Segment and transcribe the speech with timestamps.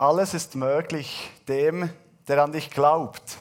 [0.00, 1.90] Alles ist möglich dem,
[2.26, 3.36] der an dich glaubt.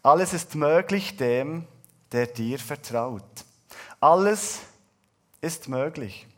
[0.00, 1.66] Alles ist möglich dem,
[2.12, 3.24] der dir vertraut.
[3.98, 4.60] Alles
[5.40, 6.28] ist möglich.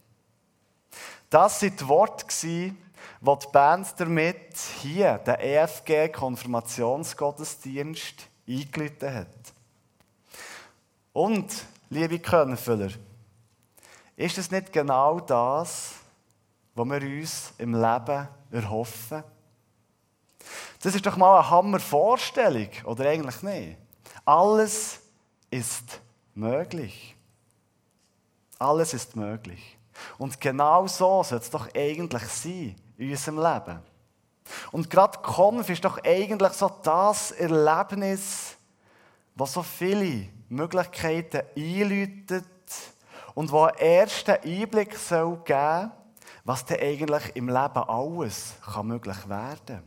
[1.29, 2.75] Das sind die Worte, die
[3.21, 9.29] die Band damit hier, den EFG Konfirmationsgottesdienst, eingeläutet hat.
[11.13, 11.53] Und,
[11.91, 12.93] liebe Könfüller,
[14.17, 15.97] ist es nicht genau das,
[16.75, 19.25] was wir uns im Leben erhoffen?
[20.83, 23.79] Das ist doch mal eine Hammervorstellung, oder eigentlich nicht?
[24.25, 25.01] Alles
[25.51, 26.01] ist
[26.35, 27.17] möglich.
[28.59, 29.79] Alles ist möglich.
[30.19, 33.81] Und genau so soll es doch eigentlich sein in unserem Leben.
[34.73, 38.57] Und gerade Konf ist doch eigentlich so das Erlebnis,
[39.35, 42.45] was so viele Möglichkeiten einläutet
[43.35, 45.93] und wo einen ersten Einblick soll geben
[46.45, 49.83] was denn eigentlich im Leben alles kann möglich werden kann.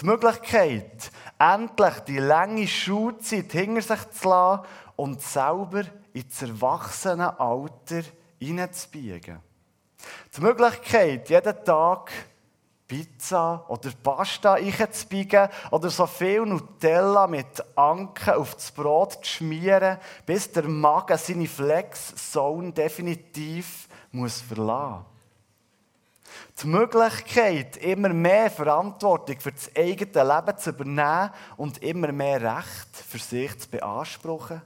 [0.00, 4.64] Die Möglichkeit, endlich die lange Schulzeit hinter sich zu lassen
[4.96, 8.02] und selber ins Erwachsenenalter
[8.38, 9.40] hineinzubiegen.
[10.34, 12.10] Die Möglichkeit, jeden Tag
[12.86, 19.98] Pizza oder Pasta einzubiegen oder so viel Nutella mit Anken auf das Brot zu schmieren,
[20.24, 25.04] bis der Magen seine Flex-Zone definitiv muss verlassen
[26.62, 32.96] die Möglichkeit, immer mehr Verantwortung für das eigene Leben zu übernehmen und immer mehr Recht
[32.96, 34.62] für sich zu beanspruchen.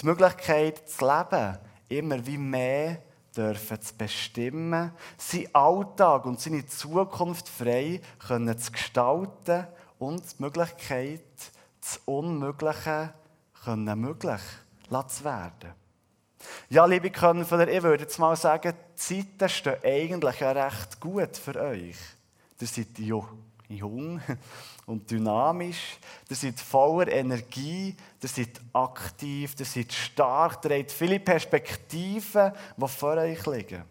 [0.00, 3.02] Die Möglichkeit, das Leben immer wie mehr
[3.36, 9.66] dürfen zu bestimmen, seinen Alltag und seine Zukunft frei können zu gestalten
[9.98, 11.22] und die Möglichkeit,
[11.80, 13.12] das Unmögliche
[13.64, 14.40] können möglich
[15.08, 15.85] zu werden.
[16.68, 21.36] Ja, liebe Könner, ich würde jetzt mal sagen, die Zeiten stehen eigentlich ja recht gut
[21.36, 21.96] für euch.
[22.60, 22.98] Ihr seid
[23.68, 24.20] jung
[24.86, 31.20] und dynamisch, ihr seid voller Energie, ihr seid aktiv, ihr seid stark, ihr habt viele
[31.20, 33.84] Perspektiven, die vor euch liegen.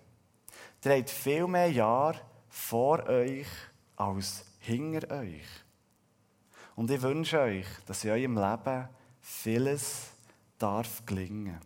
[0.84, 3.47] Ihr habt viel mehr Jahre vor euch
[3.96, 5.46] als hinter euch.
[6.75, 8.90] Und ich wünsche euch, dass in eurem Leben
[9.22, 10.09] vieles
[10.58, 11.59] darf gelingen.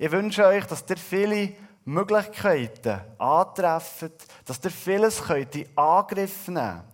[0.00, 1.54] Ich wünsche euch, dass ihr viele
[1.84, 4.12] Möglichkeiten antreffen,
[4.44, 6.84] dass ihr vieles könnt in Angriff nehmen könnt.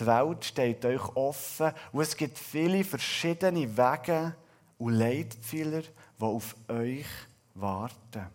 [0.00, 4.34] Die Welt steht euch offen und es gibt viele verschiedene Wege
[4.78, 7.06] und Leitpfeiler, die auf euch
[7.54, 8.26] warten.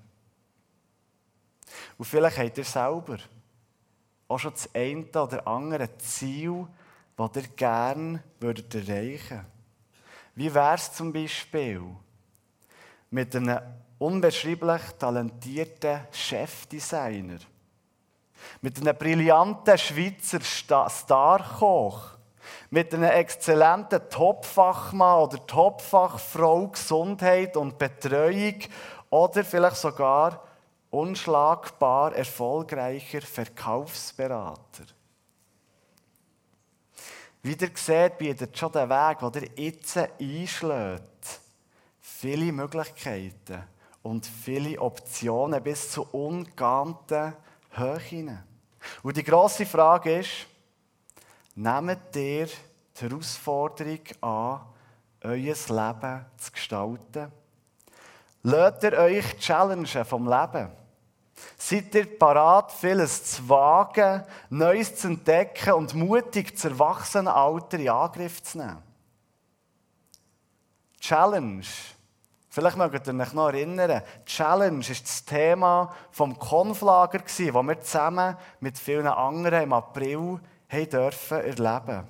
[1.98, 3.18] Und vielleicht habt ihr selber
[4.30, 6.68] auch schon das eine oder andere Ziel,
[7.18, 9.46] das ihr gerne würdet erreichen würdet.
[10.36, 11.82] Wie wäre es zum Beispiel
[13.10, 13.60] mit einem
[14.00, 17.40] unbeschreiblich talentierten Chefdesigner.
[18.62, 22.12] Mit einem brillanten Schweizer Starkoch.
[22.70, 28.60] Mit einem exzellenten Topfachmann oder Topfachfrau Gesundheit und Betreuung.
[29.10, 30.44] Oder vielleicht sogar
[30.92, 34.86] unschlagbar erfolgreicher Verkaufsberater.
[37.42, 41.42] Wie ihr seht, bietet schon der Weg, den ihr jetzt einschlägt,
[42.00, 43.64] viele Möglichkeiten
[44.06, 47.34] und viele Optionen bis zu ungeahnten
[47.72, 48.38] Höhen.
[49.02, 50.46] Und die grosse Frage ist,
[51.56, 54.62] nehmt ihr die Herausforderung an,
[55.24, 57.32] euer Leben zu gestalten?
[58.44, 60.70] Lasst ihr euch challengen vom Leben?
[61.58, 68.44] Seid ihr parat, vieles zu wagen, Neues zu entdecken und mutig das Erwachsenenalter in Angriff
[68.44, 68.84] zu nehmen?
[71.00, 71.66] Challenge
[72.56, 78.38] Vielleicht mögt ihr euch noch erinnern, Challenge ist das Thema vom Konflager, das wir zusammen
[78.62, 80.40] mit vielen anderen im April
[80.70, 82.08] haben dürfen erleben.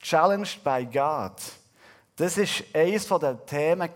[0.00, 1.40] Challenged by God.
[2.16, 3.88] Das war eines der Themen,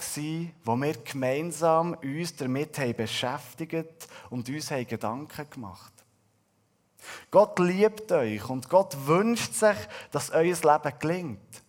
[0.64, 5.92] wo wir gemeinsam uns damit haben beschäftigt und uns haben Gedanken gemacht.
[7.30, 9.76] Gott liebt euch und Gott wünscht sich,
[10.12, 11.62] dass euer Leben gelingt.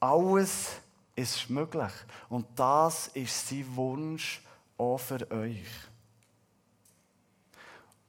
[0.00, 0.81] Alles
[1.14, 1.92] ist möglich.
[2.28, 4.42] Und das ist sein Wunsch
[4.78, 5.68] auch für euch.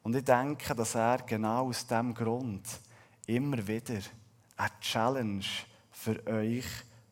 [0.04, 2.68] Und ich denke, dass er genau aus diesem Grund
[3.26, 4.00] immer wieder
[4.58, 5.46] eine Challenge
[5.92, 6.66] für euch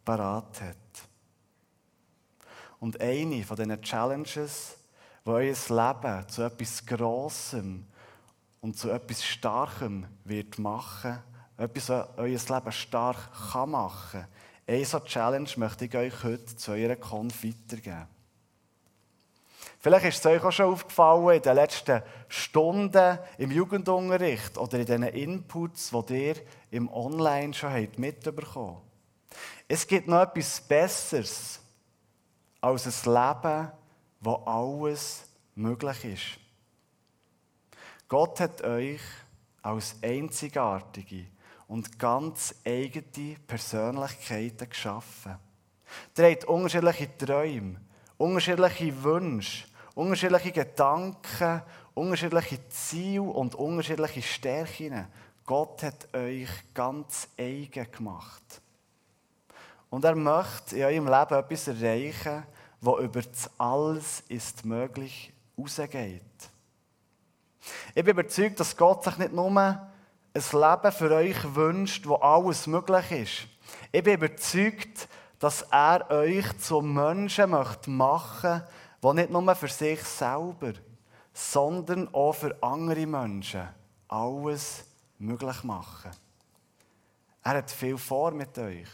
[0.04, 0.76] parat hat.
[2.80, 4.76] Und eine von diesen Challenges,
[5.26, 7.86] die euer Leben zu etwas Grossem
[8.60, 11.20] und zu etwas Starkem wird machen,
[11.58, 14.30] etwas, was euer Leben stark kann machen kann,
[14.72, 18.08] eine Challenge möchte ich euch heute zu eurer Konf weitergeben.
[19.80, 24.86] Vielleicht ist es euch auch schon aufgefallen in den letzten Stunden im Jugendunterricht oder in
[24.86, 26.36] den Inputs, die ihr
[26.70, 28.78] im Online schon habt mitbekommen
[29.68, 31.60] Es gibt noch etwas Besseres
[32.62, 33.72] als ein Leben,
[34.20, 35.24] wo alles
[35.56, 36.40] möglich ist.
[38.08, 39.02] Gott hat euch
[39.64, 41.26] als einzigartige
[41.72, 45.38] und ganz eigene Persönlichkeiten geschaffen.
[46.18, 47.80] Ihr habt unterschiedliche Träume,
[48.18, 51.62] unterschiedliche Wünsche, unterschiedliche Gedanken,
[51.94, 55.08] unterschiedliche Ziele und unterschiedliche Stärken.
[55.46, 58.62] Gott hat euch ganz eigen gemacht.
[59.90, 62.44] Und er möchte in eurem Leben etwas erreichen,
[62.82, 66.22] wo über das Alles ist möglich rausgeht.
[67.96, 69.91] Ich bin überzeugt, dass Gott sich nicht nur
[70.34, 73.48] ein Leben für euch wünscht, wo alles möglich ist.
[73.92, 75.08] Ich bin überzeugt,
[75.40, 78.68] dass er euch zum Menschen möchte machen möchte,
[79.04, 80.74] der nicht nur für sich selber,
[81.34, 83.68] sondern auch für andere Menschen
[84.08, 84.86] alles
[85.18, 86.12] möglich machen.
[87.44, 88.88] Er hat viel vor mit euch.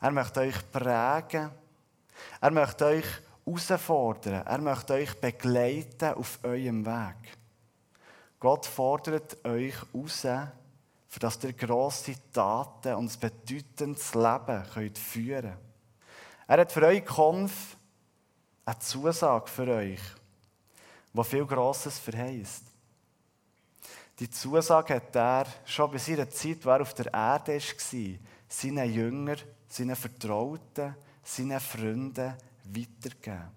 [0.00, 1.50] Er möchte euch prägen.
[2.40, 3.06] Er möchte euch
[3.44, 4.46] herausfordern.
[4.46, 7.41] Er möchte euch begleiten auf eurem Weg.
[8.42, 10.26] Gott fordert euch heraus,
[11.06, 15.58] für dass ihr grosse Taten und ein bedeutendes Leben könnt führen könnt.
[16.48, 17.76] Er hat für euch Konf
[18.64, 20.00] eine Zusage für euch,
[21.12, 22.64] die viel Grosses verheißt.
[24.18, 28.18] Die Zusage hat er schon bei seiner Zeit, wo er auf der Erde war,
[28.48, 32.34] seinen Jüngern, seinen Vertrauten, seinen Freunden
[32.64, 33.52] weitergegeben.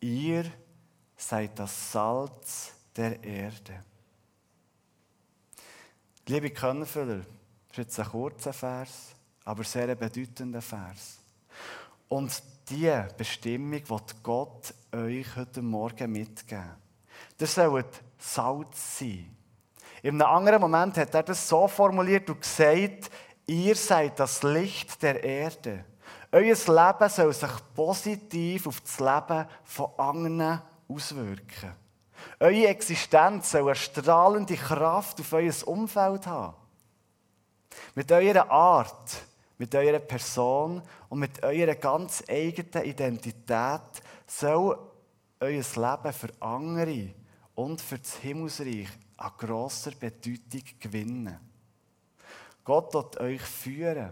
[0.00, 0.44] Ihr
[1.16, 3.80] seid das Salz der Erde.
[6.26, 7.26] Liebe Könnerfüller, das
[7.72, 9.14] ist jetzt ein kurzer Vers,
[9.44, 11.18] aber sehr bedeutender Vers.
[12.08, 16.76] Und diese Bestimmung wird Gott euch heute Morgen mitgeben.
[17.36, 17.84] Das soll
[18.18, 19.36] Salz sein.
[20.02, 23.10] In einem anderen Moment hat er das so formuliert und gesagt,
[23.46, 25.84] ihr seid das Licht der Erde.
[26.32, 31.83] Euer Leben soll sich positiv auf das Leben von anderen auswirken.
[32.40, 36.56] Eure Existenz soll eine strahlende Kraft auf euer Umfeld haben.
[37.94, 39.22] Mit eurer Art,
[39.58, 43.80] mit eurer Person und mit eurer ganz eigenen Identität
[44.26, 44.78] soll
[45.40, 47.14] euer Leben für andere
[47.54, 51.38] und für das Himmelsreich an grosser Bedeutung gewinnen.
[52.64, 54.10] Gott wird euch führen,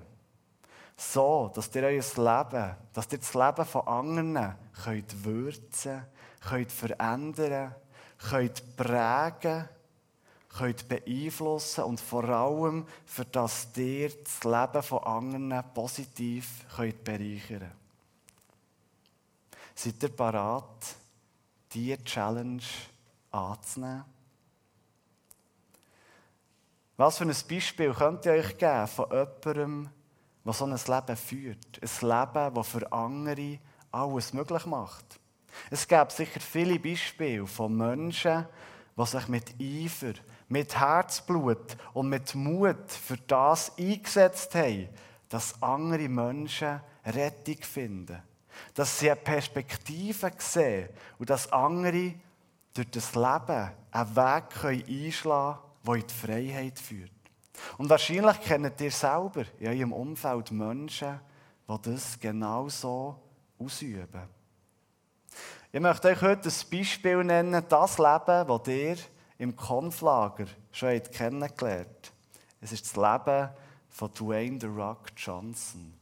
[0.97, 6.05] so dass ihr euer Leben, dass ihr das Leben von anderen könnt würzen,
[6.41, 7.75] könnt verändern
[8.29, 9.69] könnt prägen,
[10.49, 17.73] könnt beeinflussen und vor allem, für das ihr das Leben von anderen positiv könnt bereichern.
[19.75, 20.97] Seid ihr bereit,
[21.73, 22.63] diese Challenge
[23.31, 24.05] anzunehmen?
[26.97, 29.91] Was für ein Beispiel könnt ihr euch geben von jemandem,
[30.45, 31.81] der so ein Leben führt?
[31.81, 33.59] Ein Leben, das für andere
[33.91, 35.19] alles möglich macht.
[35.71, 38.47] Es gab sicher viele Beispiele von Menschen,
[38.97, 40.15] die sich mit Eifer,
[40.49, 44.89] mit Herzblut und mit Mut für das eingesetzt haben,
[45.29, 48.23] dass andere Menschen Rettung finden.
[48.75, 50.89] Dass sie eine Perspektive sehen
[51.19, 52.15] und dass andere
[52.75, 57.11] durch das Leben einen Weg einschlagen können, der in die Freiheit führt.
[57.79, 61.21] Und wahrscheinlich kennt ihr selber in eurem Umfeld Menschen,
[61.69, 63.17] die das genau so
[63.59, 64.29] ausüben.
[65.75, 68.97] Ich möchte euch heute ein Beispiel nennen, das Leben, das ihr
[69.39, 72.13] im Konflager schon kennengelernt habt.
[72.61, 73.49] Es ist das Leben
[73.89, 75.95] von Dwayne The Rock Johnson.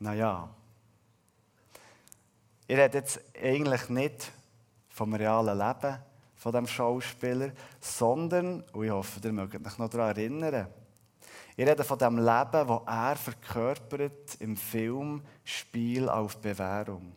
[0.00, 0.48] Naja,
[2.66, 4.32] ich rede jetzt eigentlich nicht
[4.88, 5.98] vom realen Leben
[6.34, 10.66] von dem Schauspieler, sondern, und ich hoffe, ihr mögt euch noch daran erinnern,
[11.56, 17.12] ich rede von dem Leben, das er verkörpert im Film Spiel auf Bewährung.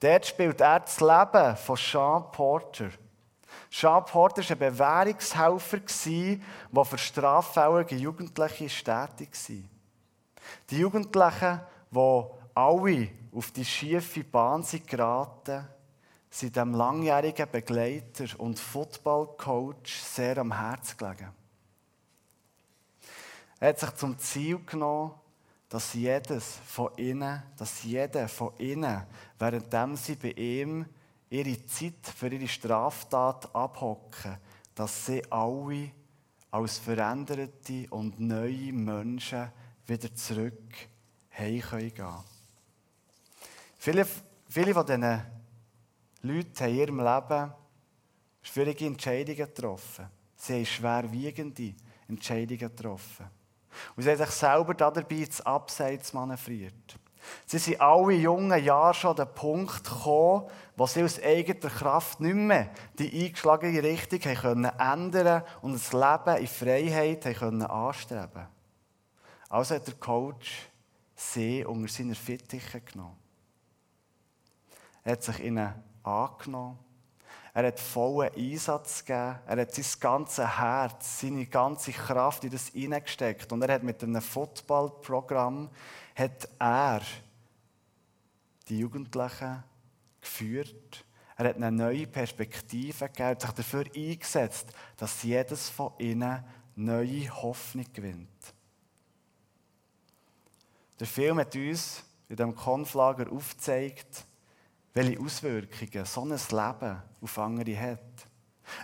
[0.00, 2.90] Dort spielt er das Leben von Sean Porter.
[3.70, 5.78] Sean Porter war ein Bewährungshelfer,
[6.72, 9.56] der für straffällige Jugendliche tätig war.
[10.70, 11.60] Die Jugendlichen,
[11.90, 12.22] die
[12.54, 15.66] alle auf die schiefe Bahn sind geraten,
[16.30, 21.32] sind dem langjährigen Begleiter und Footballcoach sehr am Herzen gelegen.
[23.58, 25.14] Er hat sich zum Ziel genommen,
[25.68, 29.02] dass jedes von ihnen, dass jeder von ihnen,
[29.38, 30.86] während sie bei ihm
[31.28, 34.36] ihre Zeit für ihre Straftat abhocken,
[34.74, 35.90] dass sie alle
[36.50, 39.50] als veränderte und neue Menschen
[39.86, 40.74] wieder zurück
[41.36, 42.24] heim gehen können.
[43.78, 44.06] Viele,
[44.48, 45.22] viele von diesen
[46.22, 47.52] Leuten haben in ihrem Leben
[48.42, 50.06] schwierige Entscheidungen getroffen.
[50.36, 51.74] Sie haben schwerwiegende
[52.08, 53.26] Entscheidungen getroffen.
[53.96, 56.98] Und sie haben sich selber dabei ins Abseits manövriert.
[57.46, 62.20] Sie sind alle jungen Jahre schon an den Punkt gekommen, wo sie aus eigener Kraft
[62.20, 67.62] nicht mehr die eingeschlagene Richtung haben können ändern und das Leben in Freiheit haben können
[67.62, 68.46] anstreben
[69.48, 70.68] Also hat der Coach
[71.14, 73.16] sie unter seiner Fittiche genommen.
[75.02, 76.78] Er hat sich ihnen angenommen.
[77.56, 79.38] Er hat vollen Einsatz gegeben.
[79.46, 83.50] Er hat sein ganzes Herz, seine ganze Kraft in das hineingesteckt.
[83.50, 85.70] Und er hat mit einem Footballprogramm
[86.14, 87.00] hat er
[88.68, 89.64] die Jugendlichen
[90.20, 91.06] geführt.
[91.38, 96.44] Er hat eine neue Perspektive gegeben, hat sich dafür eingesetzt, dass jedes von ihnen
[96.74, 98.28] neue Hoffnung gewinnt.
[101.00, 104.26] Der Film hat uns in diesem Konflager aufgezeigt,
[104.96, 108.00] welche Auswirkungen so ein Leben auf andere hat.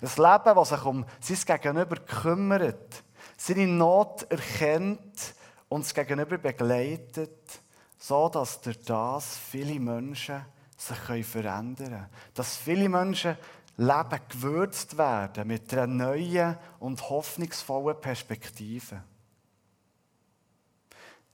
[0.03, 3.03] Ein Leben, das sich um sein Gegenüber kümmert,
[3.39, 5.35] seine Not erkennt
[5.71, 7.63] und das Gegenüber begleitet,
[7.97, 10.45] so dass durch das viele Menschen
[10.77, 12.07] sich verändern können.
[12.35, 13.39] Dass viele Menschen
[13.79, 19.03] Leben gewürzt werden mit einer neuen und hoffnungsvollen Perspektive.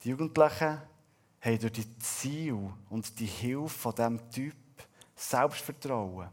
[0.01, 0.81] Die Jugendlichen
[1.41, 4.55] haben durch die Ziel und die Hilfe von diesem Typ
[5.19, 6.29] Selbstvertrauen,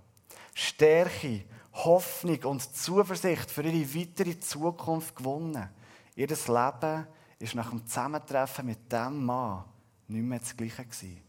[0.55, 5.69] Stärke, Hoffnung und Zuversicht für ihre weitere Zukunft gewonnen.
[6.15, 7.07] Ihr Leben
[7.41, 9.65] ist nach dem Zusammentreffen mit diesem Mann
[10.07, 11.21] nicht mehr das Gleiche gewesen.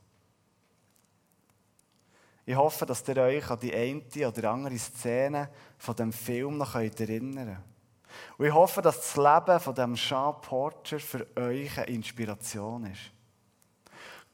[2.45, 5.49] Ich hoffe, dass ihr euch an die eine oder andere Szene
[5.79, 7.57] von dem Film noch erinnern könnt.
[8.37, 13.11] Und ich hoffe, dass das Leben von dem Jean Porter für euch eine Inspiration ist.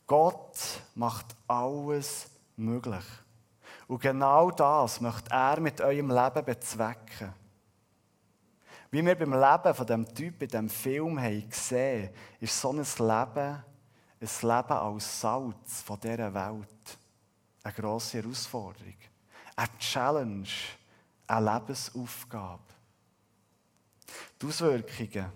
[0.06, 3.05] Gott macht alles möglich.
[3.88, 7.33] Und genau das möchte er mit eurem Leben bezwecken.
[8.91, 12.77] Wie wir beim Leben von dem Typ in dem Film haben gesehen, ist so ein
[12.77, 13.63] Leben
[14.24, 16.98] ein Leben als Salz von dieser Welt
[17.63, 18.95] eine grosse Herausforderung.
[19.55, 20.48] Eine Challenge,
[21.27, 22.63] eine Lebensaufgabe.
[24.41, 25.31] Die Auswirkungen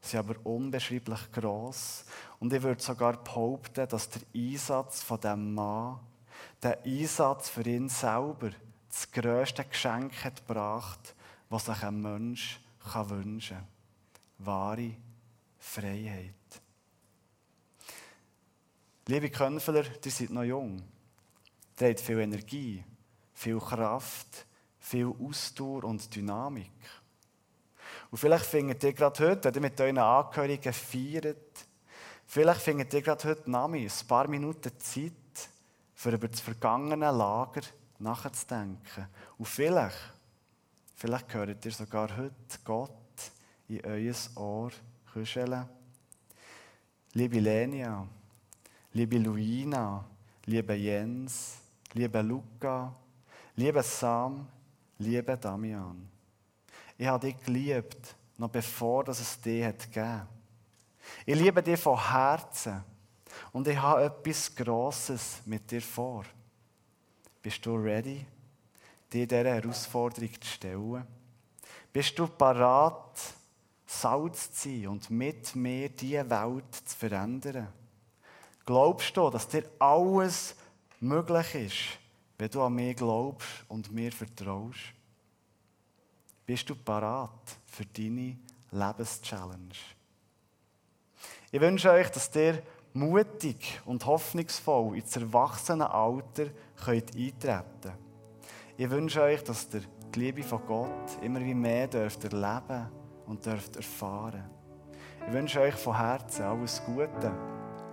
[0.00, 2.04] sind aber unbeschreiblich gross.
[2.38, 6.00] Und ich würde sogar behaupten, dass der Einsatz von diesem Mann,
[6.62, 8.50] der Einsatz für ihn selber,
[8.88, 11.14] das grösste Geschenk hat gebracht,
[11.48, 12.60] was sich ein Mensch
[13.08, 13.66] wünschen kann.
[14.38, 14.96] Wahre
[15.58, 16.34] Freiheit.
[19.06, 20.82] Liebe Könfler, ihr seid noch jung.
[21.80, 22.84] Ihr habt viel Energie,
[23.34, 24.46] viel Kraft,
[24.78, 26.70] viel Ausdauer und Dynamik.
[28.10, 31.66] Und vielleicht findet ihr gerade heute, wenn ihr mit euren Angehörigen feiert,
[32.26, 35.12] vielleicht findet ihr gerade heute Nami ein paar Minuten Zeit,
[36.02, 37.60] für über das vergangene Lager
[38.00, 39.06] nachzudenken.
[39.38, 39.96] Und vielleicht,
[40.96, 42.90] vielleicht hört ihr sogar heute Gott
[43.68, 44.72] in euer Ohr
[45.12, 45.64] kuscheln.
[47.12, 48.04] Liebe Lenia,
[48.92, 50.04] liebe Luina,
[50.46, 51.58] liebe Jens,
[51.92, 52.92] liebe Luca,
[53.54, 54.48] liebe Sam,
[54.98, 56.08] liebe Damian.
[56.98, 60.26] Ich habe dich geliebt, noch bevor es dich hat gegeben.
[61.24, 62.82] Ich liebe dich von Herzen
[63.52, 66.24] und ich habe etwas Grosses mit dir vor.
[67.42, 68.24] Bist du ready,
[69.12, 71.06] dir dieser Herausforderung zu stellen?
[71.92, 73.20] Bist du parat,
[73.86, 77.68] Salz zu sein und mit mir diese Welt zu verändern?
[78.64, 80.54] Glaubst du, dass dir alles
[81.00, 81.98] möglich ist,
[82.38, 84.94] wenn du an mich glaubst und mir vertraust?
[86.46, 88.38] Bist du parat für deine
[88.70, 89.74] Lebenschallenge?
[91.50, 92.62] Ich wünsche euch, dass ihr
[92.94, 96.46] mutig und hoffnungsvoll ins Erwachsenenalter
[96.84, 97.92] könnt eintreten.
[98.76, 99.82] Ich wünsche euch, dass ihr
[100.14, 102.88] die Liebe von Gott immer wie mehr dürft erleben
[103.26, 104.50] und dürft erfahren.
[105.26, 107.32] Ich wünsche euch von Herzen alles Gute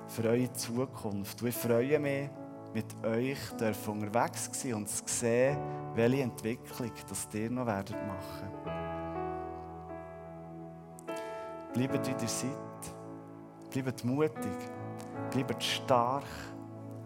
[0.08, 1.42] für eure Zukunft.
[1.42, 2.30] Und ich freue mich,
[2.74, 3.38] mit euch
[3.88, 5.58] unterwegs sein und zu sehen,
[5.96, 8.50] welche Entwicklung das ihr noch werdet machen.
[11.74, 12.96] Bleibt wie ihr seid,
[13.70, 14.58] bleibt mutig,
[15.32, 16.24] bleibt stark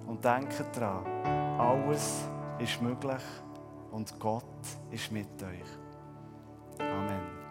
[0.07, 1.05] und denkt daran,
[1.59, 2.27] alles
[2.59, 3.23] ist möglich
[3.91, 4.43] und Gott
[4.91, 6.79] ist mit euch.
[6.79, 7.42] Amen.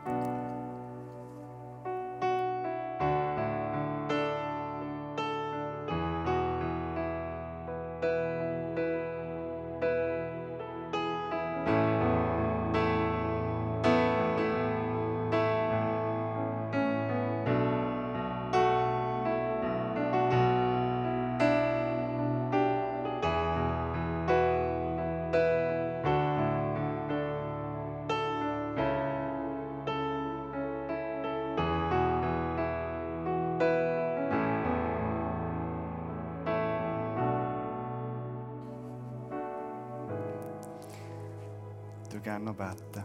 [42.12, 43.04] Würde gerne noch beten.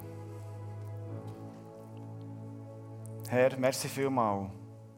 [3.29, 4.49] Herr, merci vielmal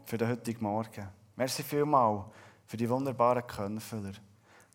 [0.05, 1.07] für den heutigen Morgen.
[1.35, 2.25] Merci vielmal
[2.65, 4.13] für die wunderbaren Könfüller.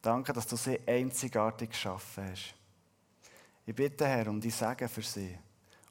[0.00, 2.54] Danke, dass du sie einzigartig geschaffen hast.
[3.66, 5.36] Ich bitte, Herr, um die Segen für sie,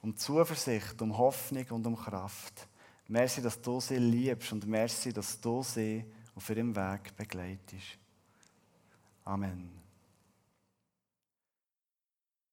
[0.02, 2.68] um Zuversicht, um Hoffnung und um Kraft.
[3.08, 7.98] Merci, dass du sie liebst und merci, dass du sie auf ihrem Weg begleitest.
[9.26, 9.83] Amen.